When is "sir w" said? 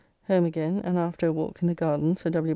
2.15-2.49